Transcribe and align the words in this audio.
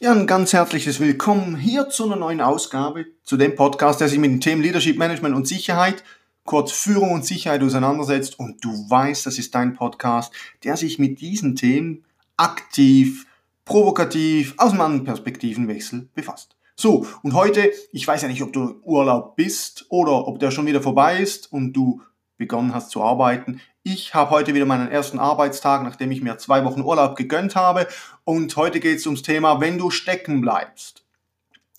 Ja, 0.00 0.12
ein 0.12 0.28
ganz 0.28 0.52
herzliches 0.52 1.00
Willkommen 1.00 1.56
hier 1.56 1.88
zu 1.88 2.04
einer 2.04 2.14
neuen 2.14 2.40
Ausgabe, 2.40 3.06
zu 3.24 3.36
dem 3.36 3.56
Podcast, 3.56 4.00
der 4.00 4.08
sich 4.08 4.20
mit 4.20 4.30
den 4.30 4.40
Themen 4.40 4.62
Leadership, 4.62 4.96
Management 4.96 5.34
und 5.34 5.48
Sicherheit, 5.48 6.04
kurz 6.44 6.70
Führung 6.70 7.10
und 7.10 7.24
Sicherheit 7.24 7.64
auseinandersetzt. 7.64 8.38
Und 8.38 8.64
du 8.64 8.68
weißt, 8.88 9.26
das 9.26 9.38
ist 9.38 9.56
dein 9.56 9.74
Podcast, 9.74 10.32
der 10.62 10.76
sich 10.76 11.00
mit 11.00 11.20
diesen 11.20 11.56
Themen 11.56 12.04
aktiv, 12.36 13.26
provokativ, 13.64 14.54
aus 14.58 14.70
einem 14.70 14.82
anderen 14.82 15.04
Perspektivenwechsel 15.04 16.08
befasst. 16.14 16.54
So, 16.76 17.04
und 17.24 17.34
heute, 17.34 17.68
ich 17.90 18.06
weiß 18.06 18.22
ja 18.22 18.28
nicht, 18.28 18.42
ob 18.42 18.52
du 18.52 18.76
Urlaub 18.84 19.34
bist 19.34 19.86
oder 19.88 20.28
ob 20.28 20.38
der 20.38 20.52
schon 20.52 20.66
wieder 20.66 20.80
vorbei 20.80 21.18
ist 21.18 21.52
und 21.52 21.72
du 21.72 22.02
begonnen 22.36 22.72
hast 22.72 22.90
zu 22.90 23.02
arbeiten. 23.02 23.60
Ich 23.90 24.12
habe 24.12 24.32
heute 24.32 24.52
wieder 24.52 24.66
meinen 24.66 24.90
ersten 24.90 25.18
Arbeitstag, 25.18 25.82
nachdem 25.82 26.10
ich 26.10 26.20
mir 26.20 26.36
zwei 26.36 26.62
Wochen 26.66 26.82
Urlaub 26.82 27.16
gegönnt 27.16 27.56
habe. 27.56 27.88
Und 28.24 28.54
heute 28.54 28.80
geht 28.80 28.98
es 28.98 29.06
ums 29.06 29.22
Thema, 29.22 29.62
wenn 29.62 29.78
du 29.78 29.88
stecken 29.88 30.42
bleibst. 30.42 31.06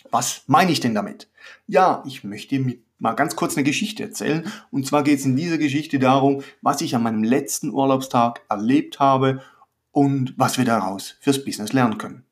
Was 0.10 0.42
meine 0.48 0.72
ich 0.72 0.80
denn 0.80 0.96
damit? 0.96 1.30
Ja, 1.68 2.04
ich 2.08 2.24
möchte 2.24 2.58
mit 2.58 2.84
mal 2.98 3.14
ganz 3.14 3.36
kurz 3.36 3.56
eine 3.56 3.64
Geschichte 3.64 4.02
erzählen. 4.02 4.52
Und 4.72 4.88
zwar 4.88 5.04
geht 5.04 5.20
es 5.20 5.26
in 5.26 5.36
dieser 5.36 5.60
Geschichte 5.60 6.00
darum, 6.00 6.42
was 6.64 6.82
ich 6.82 6.96
an 6.96 7.04
meinem 7.04 7.24
letzten 7.24 7.70
Urlaubstag 7.70 8.42
erlebt 8.50 9.00
habe 9.00 9.44
und 9.92 10.34
was 10.36 10.58
wir 10.58 10.66
daraus 10.66 11.16
fürs 11.20 11.46
Business 11.46 11.74
lernen 11.74 12.00
können. 12.00 12.26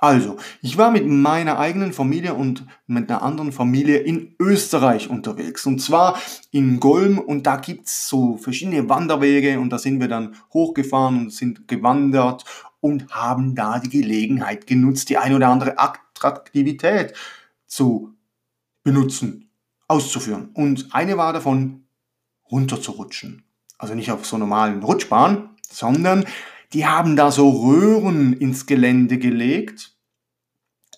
Also, 0.00 0.36
ich 0.62 0.78
war 0.78 0.92
mit 0.92 1.08
meiner 1.08 1.58
eigenen 1.58 1.92
Familie 1.92 2.34
und 2.34 2.64
mit 2.86 3.10
einer 3.10 3.20
anderen 3.20 3.50
Familie 3.50 3.98
in 3.98 4.36
Österreich 4.38 5.10
unterwegs. 5.10 5.66
Und 5.66 5.80
zwar 5.80 6.16
in 6.52 6.78
Golm 6.78 7.18
und 7.18 7.48
da 7.48 7.56
gibt's 7.56 8.08
so 8.08 8.36
verschiedene 8.36 8.88
Wanderwege 8.88 9.58
und 9.58 9.70
da 9.70 9.78
sind 9.78 9.98
wir 9.98 10.06
dann 10.06 10.36
hochgefahren 10.54 11.18
und 11.18 11.32
sind 11.32 11.66
gewandert 11.66 12.44
und 12.78 13.10
haben 13.10 13.56
da 13.56 13.80
die 13.80 13.88
Gelegenheit 13.88 14.68
genutzt, 14.68 15.08
die 15.08 15.18
eine 15.18 15.34
oder 15.34 15.48
andere 15.48 15.80
Attraktivität 15.80 17.14
zu 17.66 18.14
benutzen, 18.84 19.50
auszuführen. 19.88 20.50
Und 20.54 20.94
eine 20.94 21.16
war 21.16 21.32
davon, 21.32 21.88
runterzurutschen. 22.48 23.42
Also 23.78 23.96
nicht 23.96 24.12
auf 24.12 24.24
so 24.24 24.38
normalen 24.38 24.80
Rutschbahnen, 24.80 25.50
sondern 25.68 26.24
die 26.72 26.86
haben 26.86 27.16
da 27.16 27.32
so 27.32 27.50
Röhren 27.50 28.32
ins 28.32 28.66
Gelände 28.66 29.18
gelegt 29.18 29.97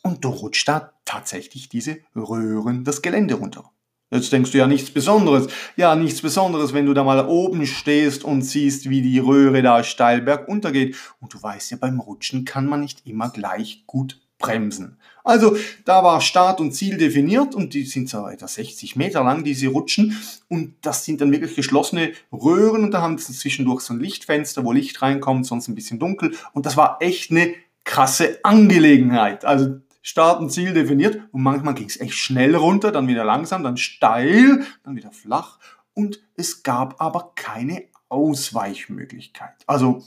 und 0.02 0.24
du 0.24 0.28
rutscht 0.28 0.68
da 0.68 0.92
tatsächlich 1.04 1.68
diese 1.68 1.98
Röhren 2.14 2.84
das 2.84 3.02
Gelände 3.02 3.34
runter. 3.34 3.70
Jetzt 4.12 4.32
denkst 4.32 4.50
du 4.50 4.58
ja 4.58 4.66
nichts 4.66 4.90
Besonderes. 4.90 5.46
Ja, 5.76 5.94
nichts 5.94 6.20
Besonderes, 6.20 6.72
wenn 6.72 6.86
du 6.86 6.94
da 6.94 7.04
mal 7.04 7.24
oben 7.28 7.64
stehst 7.64 8.24
und 8.24 8.42
siehst, 8.42 8.90
wie 8.90 9.02
die 9.02 9.20
Röhre 9.20 9.62
da 9.62 9.84
steil 9.84 10.20
bergunter 10.20 10.72
geht. 10.72 10.96
Und 11.20 11.32
du 11.32 11.40
weißt 11.40 11.70
ja, 11.70 11.76
beim 11.80 12.00
Rutschen 12.00 12.44
kann 12.44 12.66
man 12.66 12.80
nicht 12.80 13.06
immer 13.06 13.30
gleich 13.30 13.84
gut 13.86 14.20
bremsen. 14.40 14.96
Also 15.22 15.56
da 15.84 16.02
war 16.02 16.20
Start 16.20 16.60
und 16.60 16.72
Ziel 16.72 16.96
definiert 16.96 17.54
und 17.54 17.74
die 17.74 17.84
sind 17.84 18.08
so 18.08 18.26
etwa 18.26 18.48
60 18.48 18.96
Meter 18.96 19.22
lang, 19.22 19.44
diese 19.44 19.68
Rutschen. 19.68 20.16
Und 20.48 20.74
das 20.82 21.04
sind 21.04 21.20
dann 21.20 21.30
wirklich 21.30 21.54
geschlossene 21.54 22.12
Röhren 22.32 22.82
und 22.82 22.90
da 22.90 23.02
haben 23.02 23.18
sie 23.18 23.32
zwischendurch 23.32 23.82
so 23.82 23.94
ein 23.94 24.00
Lichtfenster, 24.00 24.64
wo 24.64 24.72
Licht 24.72 25.00
reinkommt, 25.02 25.46
sonst 25.46 25.68
ein 25.68 25.76
bisschen 25.76 26.00
dunkel. 26.00 26.34
Und 26.52 26.66
das 26.66 26.76
war 26.76 26.96
echt 27.00 27.30
eine 27.30 27.54
krasse 27.84 28.40
Angelegenheit. 28.42 29.44
Also 29.44 29.80
Start 30.02 30.40
und 30.40 30.50
Ziel 30.50 30.72
definiert 30.72 31.20
und 31.32 31.42
manchmal 31.42 31.74
ging 31.74 31.88
es 31.88 32.00
echt 32.00 32.14
schnell 32.14 32.54
runter, 32.56 32.92
dann 32.92 33.08
wieder 33.08 33.24
langsam, 33.24 33.62
dann 33.62 33.76
steil, 33.76 34.64
dann 34.82 34.96
wieder 34.96 35.12
flach 35.12 35.58
und 35.94 36.20
es 36.36 36.62
gab 36.62 37.00
aber 37.00 37.32
keine 37.34 37.84
Ausweichmöglichkeit. 38.08 39.54
Also 39.66 40.02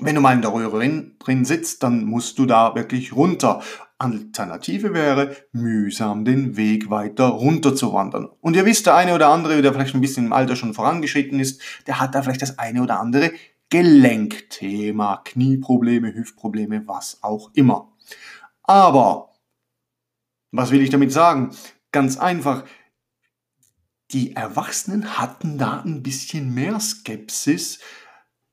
wenn 0.00 0.14
du 0.14 0.20
mal 0.20 0.34
in 0.34 0.42
der 0.42 0.52
Röhre 0.52 0.78
drin 1.18 1.44
sitzt, 1.44 1.82
dann 1.82 2.04
musst 2.04 2.38
du 2.38 2.46
da 2.46 2.74
wirklich 2.74 3.14
runter. 3.14 3.62
Alternative 3.98 4.94
wäre, 4.94 5.36
mühsam 5.52 6.24
den 6.24 6.56
Weg 6.56 6.88
weiter 6.88 7.26
runter 7.26 7.76
zu 7.76 7.92
wandern. 7.92 8.30
Und 8.40 8.56
ihr 8.56 8.64
wisst, 8.64 8.86
der 8.86 8.96
eine 8.96 9.14
oder 9.14 9.28
andere, 9.28 9.60
der 9.60 9.74
vielleicht 9.74 9.94
ein 9.94 10.00
bisschen 10.00 10.26
im 10.26 10.32
Alter 10.32 10.56
schon 10.56 10.72
vorangeschritten 10.72 11.38
ist, 11.38 11.60
der 11.86 12.00
hat 12.00 12.14
da 12.14 12.22
vielleicht 12.22 12.40
das 12.40 12.58
eine 12.58 12.82
oder 12.82 12.98
andere 12.98 13.32
Gelenkthema, 13.68 15.20
Knieprobleme, 15.24 16.14
Hüftprobleme, 16.14 16.82
was 16.86 17.18
auch 17.22 17.50
immer. 17.52 17.92
Aber, 18.70 19.32
was 20.52 20.70
will 20.70 20.80
ich 20.80 20.90
damit 20.90 21.10
sagen? 21.10 21.50
Ganz 21.90 22.18
einfach, 22.18 22.62
die 24.12 24.36
Erwachsenen 24.36 25.18
hatten 25.18 25.58
da 25.58 25.80
ein 25.80 26.04
bisschen 26.04 26.54
mehr 26.54 26.78
Skepsis, 26.78 27.80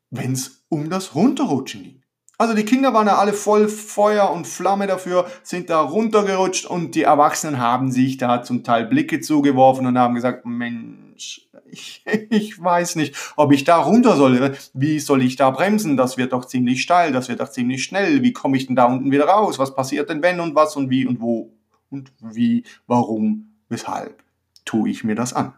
wenn 0.10 0.32
es 0.32 0.66
um 0.70 0.90
das 0.90 1.14
Runterrutschen 1.14 1.84
ging. 1.84 2.04
Also 2.40 2.56
die 2.56 2.66
Kinder 2.66 2.96
waren 2.96 3.06
ja 3.06 3.20
alle 3.20 3.32
voll 3.32 3.68
Feuer 3.68 4.32
und 4.32 4.48
Flamme 4.48 4.88
dafür, 4.88 5.30
sind 5.44 5.70
da 5.70 5.82
runtergerutscht 5.82 6.66
und 6.66 6.96
die 6.96 7.04
Erwachsenen 7.04 7.60
haben 7.60 7.92
sich 7.92 8.18
da 8.18 8.42
zum 8.42 8.64
Teil 8.64 8.88
Blicke 8.88 9.22
zugeworfen 9.22 9.86
und 9.86 10.00
haben 10.00 10.16
gesagt, 10.16 10.48
Mensch, 10.48 11.07
ich, 11.18 11.50
ich 12.30 12.62
weiß 12.62 12.96
nicht, 12.96 13.16
ob 13.36 13.52
ich 13.52 13.64
da 13.64 13.78
runter 13.78 14.16
soll. 14.16 14.56
Wie 14.74 15.00
soll 15.00 15.24
ich 15.24 15.36
da 15.36 15.50
bremsen? 15.50 15.98
Das 15.98 16.18
wird 16.18 16.34
doch 16.34 16.46
ziemlich 16.46 16.82
steil, 16.82 17.12
das 17.12 17.28
wird 17.30 17.40
doch 17.40 17.50
ziemlich 17.50 17.84
schnell. 17.84 18.24
Wie 18.24 18.34
komme 18.34 18.58
ich 18.58 18.68
denn 18.68 18.76
da 18.76 18.86
unten 18.86 19.12
wieder 19.12 19.26
raus? 19.26 19.60
Was 19.60 19.76
passiert 19.76 20.10
denn 20.10 20.22
wenn 20.22 20.40
und 20.40 20.56
was 20.56 20.76
und 20.76 20.90
wie 20.90 21.06
und 21.06 21.22
wo 21.22 21.54
und 21.90 22.12
wie, 22.22 22.64
warum, 22.86 23.56
weshalb 23.70 24.24
tue 24.66 24.90
ich 24.90 25.04
mir 25.04 25.16
das 25.16 25.34
an? 25.34 25.54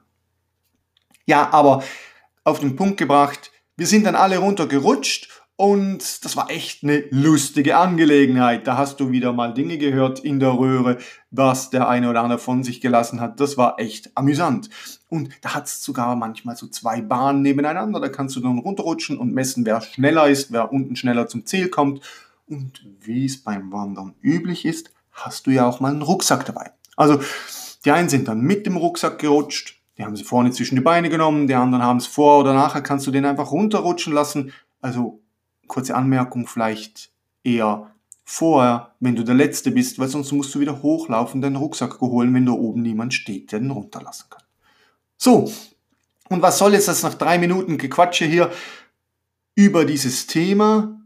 Ja, 1.25 1.51
aber 1.51 1.83
auf 2.43 2.59
den 2.59 2.75
Punkt 2.75 2.97
gebracht, 2.97 3.51
wir 3.75 3.87
sind 3.87 4.05
dann 4.05 4.15
alle 4.15 4.39
runtergerutscht 4.39 5.38
und 5.59 6.23
das 6.23 6.37
war 6.37 6.49
echt 6.49 6.85
eine 6.85 7.03
lustige 7.09 7.75
Angelegenheit. 7.75 8.65
Da 8.65 8.77
hast 8.77 9.01
du 9.01 9.11
wieder 9.11 9.33
mal 9.33 9.53
Dinge 9.53 9.77
gehört 9.77 10.21
in 10.21 10.39
der 10.39 10.57
Röhre, 10.57 10.99
was 11.31 11.69
der 11.69 11.89
eine 11.89 12.09
oder 12.09 12.21
andere 12.21 12.39
von 12.39 12.63
sich 12.63 12.79
gelassen 12.79 13.19
hat. 13.19 13.41
Das 13.41 13.57
war 13.57 13.77
echt 13.77 14.09
amüsant. 14.15 14.69
Und 15.09 15.31
da 15.41 15.55
hat 15.55 15.65
es 15.65 15.83
sogar 15.83 16.15
manchmal 16.15 16.55
so 16.55 16.67
zwei 16.67 17.01
Bahnen 17.01 17.41
nebeneinander. 17.41 17.99
Da 17.99 18.07
kannst 18.07 18.37
du 18.37 18.39
dann 18.39 18.59
runterrutschen 18.59 19.17
und 19.17 19.33
messen, 19.33 19.65
wer 19.65 19.81
schneller 19.81 20.29
ist, 20.29 20.53
wer 20.53 20.71
unten 20.71 20.95
schneller 20.95 21.27
zum 21.27 21.45
Ziel 21.45 21.67
kommt. 21.67 22.07
Und 22.47 22.81
wie 23.01 23.25
es 23.25 23.43
beim 23.43 23.69
Wandern 23.73 24.15
üblich 24.21 24.63
ist, 24.63 24.93
hast 25.11 25.45
du 25.45 25.51
ja 25.51 25.67
auch 25.67 25.81
mal 25.81 25.91
einen 25.91 26.03
Rucksack 26.03 26.45
dabei. 26.45 26.71
Also 26.95 27.19
die 27.83 27.91
einen 27.91 28.07
sind 28.07 28.29
dann 28.29 28.39
mit 28.39 28.65
dem 28.65 28.77
Rucksack 28.77 29.19
gerutscht, 29.19 29.81
die 29.97 30.05
haben 30.05 30.15
sie 30.15 30.23
vorne 30.23 30.51
zwischen 30.51 30.75
die 30.75 30.81
Beine 30.81 31.09
genommen, 31.09 31.47
die 31.47 31.55
anderen 31.55 31.83
haben 31.83 31.97
es 31.97 32.07
vor 32.07 32.39
oder 32.39 32.53
nachher, 32.53 32.81
kannst 32.81 33.05
du 33.07 33.11
den 33.11 33.25
einfach 33.25 33.51
runterrutschen 33.51 34.13
lassen. 34.13 34.53
Also 34.79 35.21
kurze 35.69 35.95
Anmerkung 35.95 36.47
vielleicht 36.47 37.11
eher 37.45 37.89
vorher, 38.25 38.93
wenn 38.99 39.15
du 39.15 39.23
der 39.23 39.35
Letzte 39.35 39.71
bist, 39.71 39.97
weil 39.97 40.09
sonst 40.09 40.33
musst 40.33 40.53
du 40.53 40.59
wieder 40.59 40.83
hochlaufen, 40.83 41.41
deinen 41.41 41.55
Rucksack 41.55 42.01
holen, 42.01 42.33
wenn 42.33 42.45
da 42.45 42.51
oben 42.51 42.81
niemand 42.81 43.13
steht, 43.13 43.51
der 43.51 43.59
den 43.59 43.71
runterlassen 43.71 44.25
kann. 44.29 44.43
So, 45.17 45.51
und 46.29 46.41
was 46.41 46.57
soll 46.59 46.73
jetzt 46.73 46.87
das 46.87 47.03
nach 47.03 47.15
drei 47.15 47.37
Minuten 47.37 47.77
Gequatsche 47.77 48.25
hier 48.25 48.51
über 49.55 49.85
dieses 49.85 50.27
Thema? 50.27 51.01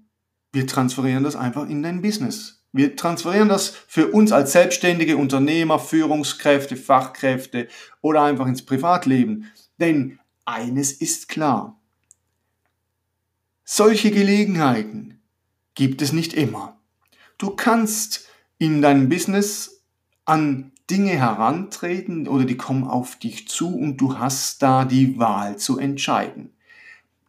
Wir 0.52 0.68
transferieren 0.68 1.24
das 1.24 1.36
einfach 1.36 1.68
in 1.70 1.82
dein 1.82 2.02
Business. 2.02 2.64
Wir 2.74 2.96
transferieren 2.96 3.50
das 3.50 3.70
für 3.70 4.08
uns 4.08 4.32
als 4.32 4.52
selbstständige 4.52 5.16
Unternehmer, 5.16 5.80
Führungskräfte, 5.80 6.76
Fachkräfte 6.76 7.68
oder 8.02 8.24
einfach 8.24 8.48
ins 8.48 8.66
Privatleben. 8.66 9.52
Denn 9.80 10.20
eines 10.44 10.92
ist 10.92 11.30
klar. 11.30 11.80
Solche 13.66 14.12
Gelegenheiten 14.12 15.22
gibt 15.74 16.02
es 16.02 16.12
nicht 16.12 16.34
immer. 16.34 16.78
Du 17.38 17.52
kannst 17.52 18.28
in 18.58 18.82
deinem 18.82 19.08
Business 19.08 19.84
an 20.26 20.74
Dinge 20.90 21.12
herantreten 21.12 22.28
oder 22.28 22.44
die 22.44 22.58
kommen 22.58 22.84
auf 22.84 23.18
dich 23.18 23.48
zu 23.48 23.74
und 23.74 23.98
du 23.98 24.20
hast 24.20 24.62
da 24.62 24.84
die 24.84 25.18
Wahl 25.18 25.58
zu 25.58 25.80
entscheiden. 25.80 26.54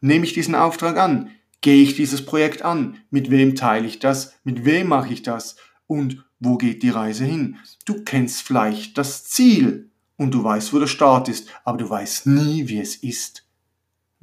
Nehme 0.01 0.25
ich 0.25 0.33
diesen 0.33 0.55
Auftrag 0.55 0.97
an? 0.97 1.31
Gehe 1.61 1.81
ich 1.81 1.95
dieses 1.95 2.25
Projekt 2.25 2.63
an? 2.63 2.97
Mit 3.09 3.31
wem 3.31 3.55
teile 3.55 3.87
ich 3.87 3.99
das? 3.99 4.35
Mit 4.43 4.65
wem 4.65 4.89
mache 4.89 5.13
ich 5.13 5.23
das? 5.23 5.55
Und 5.87 6.25
wo 6.39 6.57
geht 6.57 6.83
die 6.83 6.89
Reise 6.89 7.23
hin? 7.23 7.57
Du 7.85 8.03
kennst 8.03 8.41
vielleicht 8.41 8.97
das 8.97 9.23
Ziel 9.23 9.89
und 10.17 10.33
du 10.33 10.43
weißt, 10.43 10.73
wo 10.73 10.79
der 10.79 10.87
Start 10.87 11.29
ist, 11.29 11.47
aber 11.63 11.77
du 11.77 11.89
weißt 11.89 12.27
nie, 12.27 12.67
wie 12.67 12.79
es 12.79 12.97
ist, 12.97 13.44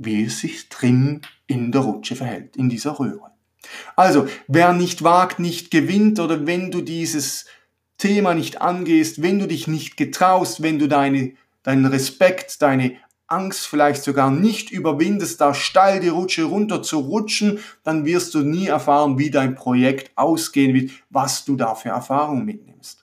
wie 0.04 0.24
es 0.24 0.40
sich 0.40 0.68
drin 0.68 1.22
in 1.46 1.72
der 1.72 1.82
Rutsche 1.82 2.16
verhält, 2.16 2.56
in 2.56 2.68
dieser 2.68 2.98
Röhre. 2.98 3.30
Also, 3.96 4.26
wer 4.48 4.72
nicht 4.72 5.04
wagt, 5.04 5.38
nicht 5.38 5.70
gewinnt 5.70 6.18
oder 6.18 6.46
wenn 6.46 6.70
du 6.70 6.80
dieses 6.80 7.46
Thema 7.98 8.34
nicht 8.34 8.60
angehst, 8.60 9.22
wenn 9.22 9.38
du 9.38 9.46
dich 9.46 9.68
nicht 9.68 9.96
getraust, 9.96 10.62
wenn 10.62 10.78
du 10.78 10.88
deine, 10.88 11.34
deinen 11.62 11.86
Respekt, 11.86 12.60
deine 12.62 12.96
Angst 13.28 13.66
vielleicht 13.66 14.02
sogar 14.02 14.30
nicht 14.30 14.70
überwindest, 14.70 15.40
da 15.40 15.54
steil 15.54 16.00
die 16.00 16.08
Rutsche 16.08 16.44
runter 16.44 16.82
zu 16.82 16.98
rutschen, 16.98 17.60
dann 17.82 18.04
wirst 18.04 18.34
du 18.34 18.40
nie 18.40 18.66
erfahren, 18.66 19.18
wie 19.18 19.30
dein 19.30 19.54
Projekt 19.54 20.10
ausgehen 20.16 20.74
wird, 20.74 20.90
was 21.08 21.44
du 21.44 21.56
da 21.56 21.74
für 21.74 21.88
Erfahrung 21.88 22.44
mitnimmst. 22.44 23.01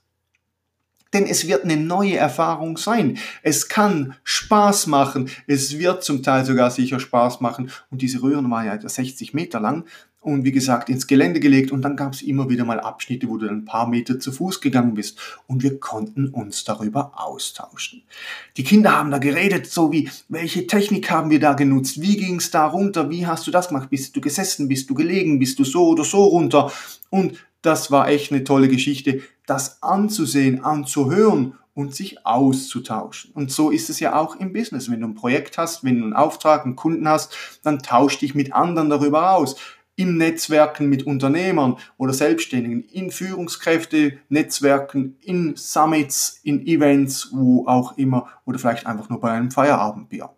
Denn 1.14 1.26
es 1.26 1.48
wird 1.48 1.64
eine 1.64 1.78
neue 1.78 2.18
Erfahrung 2.18 2.78
sein. 2.78 3.18
Es 3.42 3.68
kann 3.68 4.16
Spaß 4.24 4.88
machen. 4.88 5.30
Es 5.48 5.80
wird 5.80 6.04
zum 6.04 6.22
Teil 6.22 6.46
sogar 6.46 6.70
sicher 6.70 7.00
Spaß 7.00 7.42
machen. 7.42 7.72
Und 7.90 8.02
diese 8.02 8.22
Röhren 8.22 8.50
waren 8.52 8.66
ja 8.66 8.80
60 8.80 9.34
Meter 9.34 9.60
lang 9.60 9.86
und 10.22 10.44
wie 10.44 10.52
gesagt 10.52 10.90
ins 10.90 11.08
Gelände 11.08 11.40
gelegt. 11.40 11.72
Und 11.72 11.82
dann 11.82 11.96
gab 11.96 12.14
es 12.14 12.22
immer 12.22 12.50
wieder 12.50 12.66
mal 12.66 12.80
Abschnitte, 12.80 13.28
wo 13.28 13.38
du 13.38 13.48
ein 13.50 13.66
paar 13.66 13.88
Meter 13.88 14.20
zu 14.20 14.32
Fuß 14.32 14.62
gegangen 14.62 14.94
bist. 14.94 15.18
Und 15.48 15.64
wir 15.64 15.80
konnten 15.80 16.30
uns 16.30 16.64
darüber 16.64 17.14
austauschen. 17.16 18.04
Die 18.58 18.64
Kinder 18.64 18.92
haben 18.98 19.12
da 19.12 19.18
geredet, 19.18 19.68
so 19.68 19.92
wie, 19.92 20.10
welche 20.28 20.68
Technik 20.68 21.10
haben 21.10 21.30
wir 21.30 21.40
da 21.40 21.54
genutzt, 21.54 22.02
wie 22.02 22.18
ging 22.18 22.36
es 22.36 22.52
da 22.52 22.68
runter, 22.68 23.10
wie 23.10 23.26
hast 23.26 23.48
du 23.48 23.52
das 23.52 23.70
gemacht, 23.70 23.90
bist 23.90 24.16
du 24.16 24.22
gesessen, 24.22 24.68
bist 24.68 24.90
du 24.90 24.94
gelegen, 24.94 25.40
bist 25.40 25.58
du 25.60 25.64
so 25.64 25.88
oder 25.90 26.04
so 26.04 26.24
runter? 26.26 26.72
Und 27.10 27.38
das 27.62 27.92
war 27.92 28.08
echt 28.08 28.32
eine 28.32 28.44
tolle 28.44 28.70
Geschichte, 28.70 29.22
das 29.50 29.82
anzusehen, 29.82 30.64
anzuhören 30.64 31.56
und 31.74 31.96
sich 31.96 32.26
auszutauschen. 32.26 33.32
Und 33.34 33.52
so 33.52 33.72
ist 33.72 33.90
es 33.90 34.00
ja 34.00 34.16
auch 34.16 34.36
im 34.36 34.54
Business. 34.54 34.92
Wenn 34.92 35.02
du 35.02 35.08
ein 35.08 35.16
Projekt 35.16 35.58
hast, 35.58 35.84
wenn 35.84 36.00
du 36.00 36.04
einen 36.04 36.14
Auftrag, 36.14 36.66
einen 36.66 36.76
Kunden 36.76 37.08
hast, 37.08 37.34
dann 37.64 37.80
tausch 37.80 38.20
dich 38.20 38.36
mit 38.36 38.54
anderen 38.54 38.90
darüber 38.90 39.32
aus 39.32 39.56
im 39.96 40.16
Netzwerken 40.16 40.88
mit 40.88 41.06
Unternehmern 41.06 41.78
oder 41.98 42.14
Selbstständigen, 42.14 42.84
in 42.84 43.12
Führungskräfte, 43.12 44.18
Netzwerken, 44.30 45.18
in 45.20 45.58
Summits, 45.58 46.40
in 46.44 46.66
Events, 46.66 47.30
wo 47.34 47.68
auch 47.68 47.98
immer 47.98 48.30
oder 48.46 48.60
vielleicht 48.60 48.86
einfach 48.86 49.10
nur 49.10 49.20
bei 49.20 49.32
einem 49.32 49.52
Feierabendbier. 49.52 50.30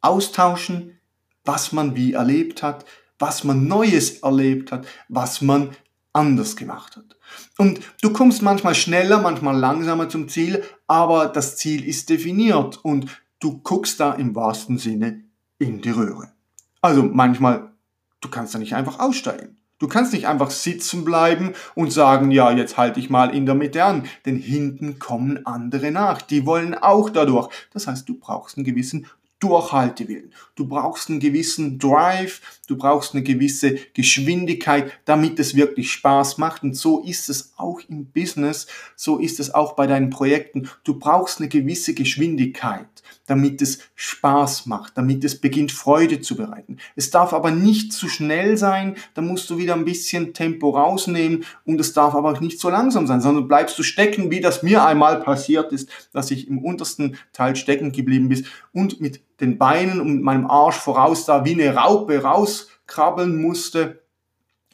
Austauschen, 0.00 0.98
was 1.44 1.72
man 1.72 1.96
wie 1.96 2.14
erlebt 2.14 2.62
hat, 2.62 2.86
was 3.18 3.44
man 3.44 3.68
Neues 3.68 4.20
erlebt 4.20 4.72
hat, 4.72 4.86
was 5.08 5.42
man 5.42 5.70
anders 6.14 6.56
gemacht 6.56 6.96
hat. 6.96 7.17
Und 7.56 7.80
du 8.02 8.12
kommst 8.12 8.42
manchmal 8.42 8.74
schneller, 8.74 9.20
manchmal 9.20 9.56
langsamer 9.56 10.08
zum 10.08 10.28
Ziel, 10.28 10.62
aber 10.86 11.26
das 11.26 11.56
Ziel 11.56 11.84
ist 11.86 12.08
definiert 12.10 12.78
und 12.84 13.06
du 13.40 13.58
guckst 13.58 14.00
da 14.00 14.12
im 14.12 14.34
wahrsten 14.34 14.78
Sinne 14.78 15.24
in 15.58 15.80
die 15.80 15.90
Röhre. 15.90 16.32
Also 16.80 17.02
manchmal 17.02 17.72
Du 18.20 18.28
kannst 18.28 18.54
da 18.54 18.58
nicht 18.58 18.74
einfach 18.74 18.98
aussteigen. 18.98 19.56
Du 19.78 19.86
kannst 19.86 20.12
nicht 20.12 20.26
einfach 20.26 20.50
sitzen 20.50 21.04
bleiben 21.04 21.52
und 21.76 21.92
sagen, 21.92 22.32
ja, 22.32 22.50
jetzt 22.50 22.76
halte 22.76 22.98
ich 22.98 23.10
mal 23.10 23.32
in 23.32 23.46
der 23.46 23.54
Mitte 23.54 23.84
an, 23.84 24.06
denn 24.26 24.36
hinten 24.36 24.98
kommen 24.98 25.46
andere 25.46 25.92
nach. 25.92 26.20
Die 26.20 26.46
wollen 26.46 26.74
auch 26.74 27.10
dadurch. 27.10 27.48
Das 27.72 27.86
heißt, 27.86 28.08
du 28.08 28.18
brauchst 28.18 28.56
einen 28.56 28.64
gewissen 28.64 29.06
Durchhaltewillen. 29.40 30.34
Du 30.56 30.66
brauchst 30.66 31.08
einen 31.08 31.20
gewissen 31.20 31.78
Drive, 31.78 32.40
du 32.66 32.76
brauchst 32.76 33.14
eine 33.14 33.22
gewisse 33.22 33.76
Geschwindigkeit, 33.94 34.92
damit 35.04 35.38
es 35.38 35.54
wirklich 35.54 35.92
Spaß 35.92 36.38
macht. 36.38 36.62
Und 36.64 36.74
so 36.74 37.02
ist 37.02 37.28
es 37.28 37.52
auch 37.56 37.80
im 37.88 38.06
Business, 38.06 38.66
so 38.96 39.18
ist 39.18 39.38
es 39.38 39.54
auch 39.54 39.74
bei 39.74 39.86
deinen 39.86 40.10
Projekten. 40.10 40.68
Du 40.82 40.98
brauchst 40.98 41.38
eine 41.38 41.48
gewisse 41.48 41.94
Geschwindigkeit 41.94 42.88
damit 43.28 43.62
es 43.62 43.78
Spaß 43.94 44.66
macht, 44.66 44.96
damit 44.96 45.22
es 45.22 45.40
beginnt 45.40 45.70
Freude 45.70 46.20
zu 46.20 46.36
bereiten. 46.36 46.78
Es 46.96 47.10
darf 47.10 47.32
aber 47.32 47.50
nicht 47.50 47.92
zu 47.92 48.08
schnell 48.08 48.56
sein, 48.56 48.96
da 49.14 49.22
musst 49.22 49.48
du 49.50 49.58
wieder 49.58 49.74
ein 49.74 49.84
bisschen 49.84 50.34
Tempo 50.34 50.70
rausnehmen 50.70 51.44
und 51.64 51.80
es 51.80 51.92
darf 51.92 52.14
aber 52.14 52.32
auch 52.32 52.40
nicht 52.40 52.58
so 52.58 52.70
langsam 52.70 53.06
sein, 53.06 53.20
sondern 53.20 53.48
bleibst 53.48 53.78
du 53.78 53.82
stecken, 53.82 54.30
wie 54.30 54.40
das 54.40 54.62
mir 54.62 54.84
einmal 54.84 55.20
passiert 55.20 55.72
ist, 55.72 55.90
dass 56.12 56.30
ich 56.30 56.48
im 56.48 56.58
untersten 56.58 57.16
Teil 57.32 57.54
stecken 57.54 57.92
geblieben 57.92 58.28
bin 58.28 58.46
und 58.72 59.00
mit 59.00 59.20
den 59.40 59.58
Beinen 59.58 60.00
und 60.00 60.22
meinem 60.22 60.46
Arsch 60.46 60.76
voraus 60.76 61.24
da 61.24 61.44
wie 61.44 61.52
eine 61.52 61.74
Raupe 61.74 62.22
rauskrabbeln 62.22 63.40
musste 63.40 64.00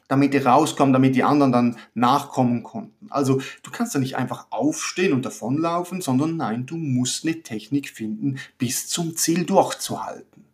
damit 0.07 0.33
die 0.33 0.37
rauskommen, 0.37 0.93
damit 0.93 1.15
die 1.15 1.23
anderen 1.23 1.51
dann 1.51 1.77
nachkommen 1.93 2.63
konnten. 2.63 3.07
Also 3.09 3.41
du 3.63 3.71
kannst 3.71 3.93
ja 3.93 3.99
nicht 3.99 4.15
einfach 4.15 4.47
aufstehen 4.51 5.13
und 5.13 5.25
davonlaufen, 5.25 6.01
sondern 6.01 6.37
nein, 6.37 6.65
du 6.65 6.77
musst 6.77 7.25
eine 7.25 7.41
Technik 7.41 7.89
finden, 7.89 8.37
bis 8.57 8.87
zum 8.87 9.15
Ziel 9.15 9.45
durchzuhalten. 9.45 10.45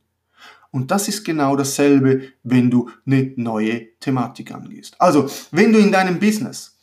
Und 0.71 0.89
das 0.89 1.09
ist 1.09 1.25
genau 1.25 1.57
dasselbe, 1.57 2.21
wenn 2.43 2.71
du 2.71 2.89
eine 3.05 3.33
neue 3.35 3.87
Thematik 3.99 4.51
angehst. 4.53 4.95
Also, 4.99 5.29
wenn 5.51 5.73
du 5.73 5.79
in 5.79 5.91
deinem 5.91 6.19
Business 6.19 6.77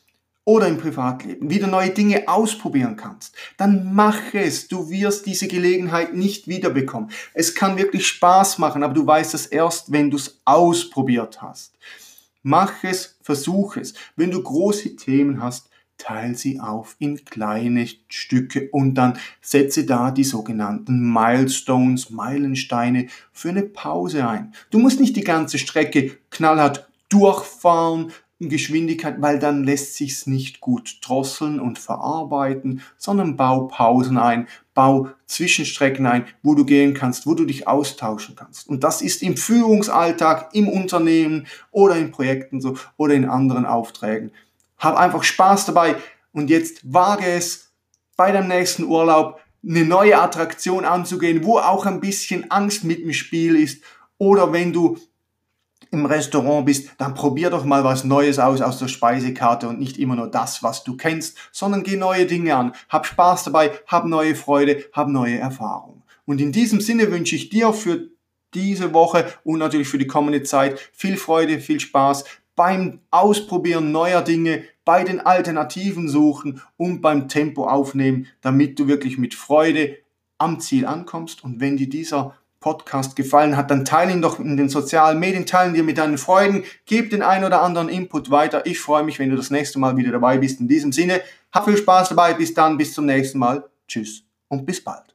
oder 0.45 0.69
im 0.69 0.79
Privatleben 0.79 1.51
wieder 1.51 1.67
neue 1.67 1.91
Dinge 1.91 2.29
ausprobieren 2.29 2.97
kannst, 2.97 3.35
dann 3.57 3.95
mach 3.95 4.35
es. 4.35 4.69
Du 4.69 4.91
wirst 4.91 5.25
diese 5.27 5.49
Gelegenheit 5.49 6.15
nicht 6.15 6.49
wiederbekommen. 6.49 7.11
Es 7.33 7.55
kann 7.55 7.79
wirklich 7.79 8.07
Spaß 8.07 8.59
machen, 8.59 8.83
aber 8.83 8.95
du 8.95 9.07
weißt 9.07 9.33
es 9.33 9.47
erst, 9.47 9.91
wenn 9.91 10.11
du 10.11 10.19
es 10.19 10.41
ausprobiert 10.45 11.41
hast. 11.41 11.75
Mach 12.43 12.85
es, 12.85 13.19
versuch 13.23 13.77
es. 13.77 13.95
Wenn 14.17 14.31
du 14.31 14.43
große 14.43 14.97
Themen 14.97 15.43
hast, 15.43 15.71
teil 15.99 16.37
sie 16.37 16.61
auf 16.61 16.97
in 16.99 17.25
kleine 17.25 17.87
Stücke 18.09 18.69
und 18.71 18.95
dann 18.95 19.19
setze 19.41 19.85
da 19.85 20.11
die 20.11 20.25
sogenannten 20.25 21.13
Milestones, 21.13 22.11
Meilensteine 22.11 23.09
für 23.33 23.51
eine 23.51 23.65
Pause 23.65 24.27
ein. 24.27 24.55
Du 24.71 24.79
musst 24.79 25.01
nicht 25.01 25.17
die 25.17 25.25
ganze 25.25 25.59
Strecke 25.59 26.17
knallhart 26.31 26.89
durchfahren, 27.09 28.13
Geschwindigkeit, 28.41 29.21
weil 29.21 29.41
dann 29.41 29.65
lässt 29.65 29.95
sich's 29.95 30.29
nicht 30.29 30.61
gut 30.61 30.99
drosseln 31.03 31.59
und 31.59 31.81
verarbeiten, 31.81 32.83
sondern 32.97 33.37
bau 33.37 33.67
Pausen 33.67 34.17
ein, 34.17 34.47
bau 34.79 35.09
Zwischenstrecken 35.27 36.07
ein, 36.07 36.25
wo 36.45 36.55
du 36.55 36.65
gehen 36.65 36.95
kannst, 36.95 37.27
wo 37.27 37.35
du 37.35 37.45
dich 37.45 37.67
austauschen 37.67 38.37
kannst. 38.37 38.69
Und 38.69 38.85
das 38.85 39.03
ist 39.03 39.25
im 39.25 39.37
Führungsalltag, 39.37 40.51
im 40.53 40.69
Unternehmen 40.69 41.49
oder 41.73 41.97
in 41.97 42.13
Projekten 42.13 42.61
so 42.61 42.77
oder 42.97 43.15
in 43.15 43.25
anderen 43.25 43.67
Aufträgen. 43.67 44.31
Hab 44.79 44.97
einfach 44.97 45.25
Spaß 45.25 45.67
dabei 45.67 45.97
und 46.33 46.49
jetzt 46.49 46.95
wage 46.95 47.27
es 47.27 47.73
bei 48.17 48.31
deinem 48.31 48.47
nächsten 48.47 48.85
Urlaub 48.85 49.41
eine 49.69 49.85
neue 49.85 50.17
Attraktion 50.21 50.85
anzugehen, 50.85 51.43
wo 51.43 51.59
auch 51.59 51.85
ein 51.85 51.99
bisschen 51.99 52.49
Angst 52.53 52.85
mit 52.85 53.01
im 53.01 53.13
Spiel 53.13 53.57
ist 53.57 53.83
oder 54.17 54.53
wenn 54.53 54.73
du 54.73 54.97
im 55.91 56.07
Restaurant 56.07 56.67
bist, 56.67 56.91
dann 56.99 57.15
probier 57.15 57.51
doch 57.51 57.65
mal 57.65 57.85
was 57.85 58.05
Neues 58.05 58.39
aus 58.39 58.61
aus 58.61 58.79
der 58.79 58.89
Speisekarte 58.89 59.69
und 59.69 59.79
nicht 59.79 59.99
immer 59.99 60.17
nur 60.17 60.29
das, 60.29 60.63
was 60.63 60.85
du 60.85 60.97
kennst, 60.97 61.37
sondern 61.53 61.83
geh 61.83 61.97
neue 61.97 62.27
Dinge 62.27 62.55
an. 62.57 62.73
Hab 62.89 63.07
Spaß 63.07 63.45
dabei, 63.45 63.73
hab 63.87 64.05
neue 64.05 64.35
Freude, 64.35 64.85
hab 64.93 65.09
neue 65.09 65.39
Erfahrungen. 65.39 66.03
Und 66.27 66.41
in 66.41 66.53
diesem 66.53 66.81
Sinne 66.81 67.11
wünsche 67.11 67.37
ich 67.37 67.49
dir 67.49 67.73
für 67.73 68.09
diese 68.55 68.93
Woche 68.93 69.27
und 69.45 69.59
natürlich 69.59 69.89
für 69.89 69.99
die 69.99 70.07
kommende 70.07 70.43
Zeit 70.43 70.91
viel 70.93 71.17
Freude, 71.17 71.61
viel 71.61 71.81
Spaß 71.81 72.25
beim 72.59 73.01
Ausprobieren 73.13 73.93
neuer 73.93 74.21
Dinge, 74.21 74.65
bei 74.85 75.05
den 75.05 75.21
Alternativen 75.21 76.09
suchen 76.09 76.61
und 76.77 77.01
beim 77.01 77.29
Tempo 77.29 77.69
aufnehmen, 77.69 78.27
damit 78.41 78.79
du 78.79 78.89
wirklich 78.89 79.17
mit 79.17 79.35
Freude 79.35 79.97
am 80.39 80.59
Ziel 80.59 80.85
ankommst. 80.85 81.45
Und 81.45 81.61
wenn 81.61 81.77
dir 81.77 81.89
dieser 81.89 82.37
Podcast 82.61 83.15
gefallen 83.17 83.57
hat, 83.57 83.71
dann 83.71 83.85
teile 83.85 84.13
ihn 84.13 84.23
doch 84.23 84.41
in 84.41 84.57
den 84.57 84.69
sozialen 84.69 85.19
Medien, 85.19 85.47
teilen 85.47 85.75
dir 85.75 85.85
mit 85.85 85.99
deinen 85.99 86.19
Freunden, 86.19 86.65
gib 86.87 87.11
den 87.11 87.23
ein 87.23 87.45
oder 87.45 87.63
anderen 87.63 87.89
Input 87.89 88.31
weiter. 88.31 88.67
Ich 88.67 88.81
freue 88.81 89.05
mich, 89.05 89.19
wenn 89.19 89.31
du 89.31 89.37
das 89.37 89.51
nächste 89.51 89.79
Mal 89.79 89.97
wieder 89.97 90.11
dabei 90.11 90.39
bist. 90.39 90.61
In 90.61 90.69
diesem 90.69 90.93
Sinne, 90.93 91.21
hab 91.53 91.65
viel 91.65 91.77
Spaß 91.77 92.11
dabei. 92.11 92.35
Bis 92.35 92.55
dann, 92.55 92.77
bis 92.77 92.95
zum 92.95 93.07
nächsten 93.07 93.39
Mal. 93.39 93.65
Tschüss 93.87 94.25
und 94.49 94.67
bis 94.67 94.83
bald. 94.83 95.15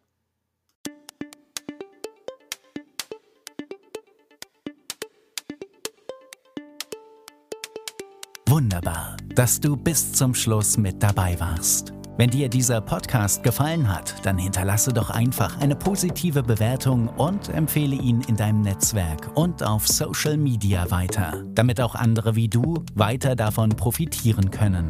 Wunderbar, 8.47 9.17
dass 9.33 9.59
du 9.59 9.75
bis 9.75 10.13
zum 10.13 10.35
Schluss 10.35 10.77
mit 10.77 11.01
dabei 11.01 11.39
warst. 11.39 11.91
Wenn 12.15 12.29
dir 12.29 12.47
dieser 12.47 12.79
Podcast 12.79 13.41
gefallen 13.41 13.91
hat, 13.91 14.13
dann 14.23 14.37
hinterlasse 14.37 14.93
doch 14.93 15.09
einfach 15.09 15.59
eine 15.59 15.75
positive 15.75 16.43
Bewertung 16.43 17.07
und 17.07 17.49
empfehle 17.49 17.95
ihn 17.95 18.21
in 18.27 18.35
deinem 18.35 18.61
Netzwerk 18.61 19.31
und 19.33 19.63
auf 19.63 19.87
Social 19.87 20.37
Media 20.37 20.91
weiter, 20.91 21.43
damit 21.55 21.81
auch 21.81 21.95
andere 21.95 22.35
wie 22.35 22.47
du 22.47 22.85
weiter 22.93 23.35
davon 23.35 23.69
profitieren 23.69 24.51
können. 24.51 24.89